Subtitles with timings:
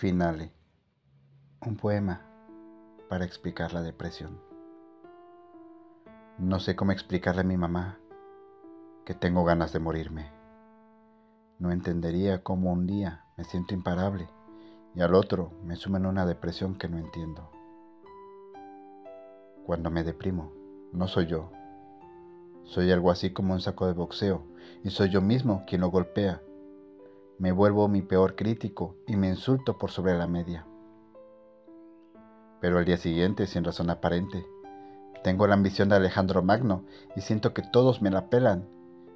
[0.00, 0.50] Finale.
[1.60, 2.22] Un poema
[3.10, 4.40] para explicar la depresión.
[6.38, 7.98] No sé cómo explicarle a mi mamá
[9.04, 10.30] que tengo ganas de morirme.
[11.58, 14.30] No entendería cómo un día me siento imparable
[14.94, 17.50] y al otro me sumo en una depresión que no entiendo.
[19.66, 20.50] Cuando me deprimo,
[20.94, 21.50] no soy yo.
[22.64, 24.46] Soy algo así como un saco de boxeo
[24.82, 26.40] y soy yo mismo quien lo golpea
[27.40, 30.66] me vuelvo mi peor crítico y me insulto por sobre la media.
[32.60, 34.46] Pero al día siguiente, sin razón aparente,
[35.24, 36.84] tengo la ambición de Alejandro Magno
[37.16, 38.68] y siento que todos me la pelan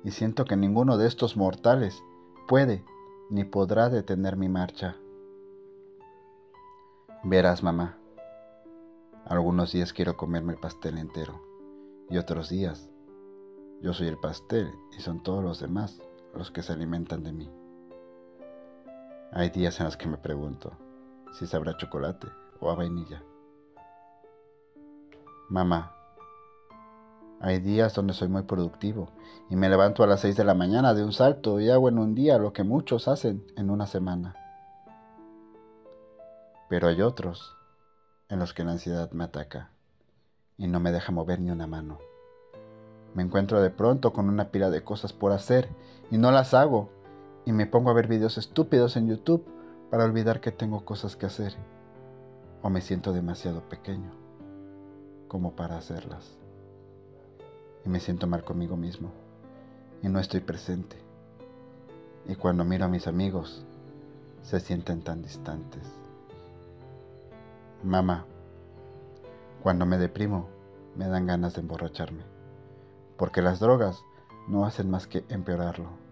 [0.04, 2.02] y siento que ninguno de estos mortales
[2.48, 2.82] puede
[3.28, 4.96] ni podrá detener mi marcha.
[7.24, 7.98] Verás, mamá,
[9.26, 11.42] algunos días quiero comerme el pastel entero
[12.08, 12.88] y otros días
[13.82, 16.00] yo soy el pastel y son todos los demás
[16.34, 17.63] los que se alimentan de mí.
[19.36, 20.70] Hay días en los que me pregunto
[21.32, 22.28] si sabrá chocolate
[22.60, 23.20] o a vainilla.
[25.48, 25.92] Mamá,
[27.40, 29.08] hay días donde soy muy productivo
[29.50, 31.98] y me levanto a las 6 de la mañana de un salto y hago en
[31.98, 34.36] un día lo que muchos hacen en una semana.
[36.68, 37.56] Pero hay otros
[38.28, 39.70] en los que la ansiedad me ataca
[40.56, 41.98] y no me deja mover ni una mano.
[43.14, 45.68] Me encuentro de pronto con una pila de cosas por hacer
[46.12, 46.88] y no las hago
[47.46, 49.44] y me pongo a ver videos estúpidos en YouTube
[49.90, 51.54] para olvidar que tengo cosas que hacer
[52.62, 54.10] o me siento demasiado pequeño
[55.28, 56.38] como para hacerlas.
[57.84, 59.10] Y me siento mal conmigo mismo
[60.02, 60.96] y no estoy presente.
[62.26, 63.64] Y cuando miro a mis amigos,
[64.42, 65.82] se sienten tan distantes.
[67.82, 68.24] Mamá,
[69.62, 70.48] cuando me deprimo,
[70.96, 72.22] me dan ganas de emborracharme,
[73.18, 74.02] porque las drogas
[74.48, 76.03] no hacen más que empeorarlo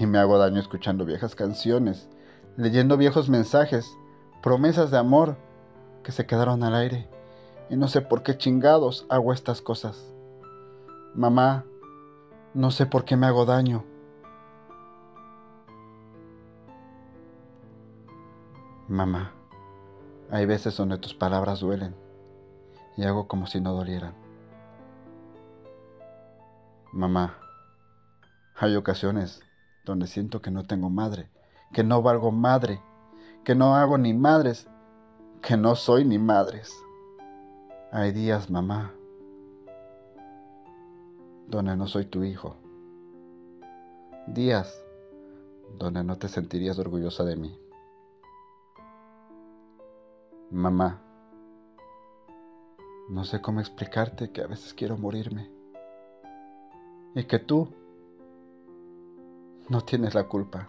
[0.00, 2.08] y me hago daño escuchando viejas canciones,
[2.56, 3.98] leyendo viejos mensajes,
[4.42, 5.36] promesas de amor
[6.02, 7.06] que se quedaron al aire.
[7.68, 10.10] Y no sé por qué chingados hago estas cosas.
[11.14, 11.66] Mamá,
[12.54, 13.84] no sé por qué me hago daño.
[18.88, 19.34] Mamá,
[20.30, 21.94] hay veces donde tus palabras duelen
[22.96, 24.14] y hago como si no dolieran.
[26.90, 27.36] Mamá,
[28.56, 29.42] hay ocasiones
[29.84, 31.30] donde siento que no tengo madre,
[31.72, 32.82] que no valgo madre,
[33.44, 34.68] que no hago ni madres,
[35.42, 36.74] que no soy ni madres.
[37.92, 38.92] Hay días, mamá,
[41.48, 42.56] donde no soy tu hijo.
[44.26, 44.84] Días
[45.78, 47.58] donde no te sentirías orgullosa de mí.
[50.50, 51.00] Mamá,
[53.08, 55.50] no sé cómo explicarte que a veces quiero morirme.
[57.14, 57.74] Y que tú
[59.70, 60.68] no tienes la culpa.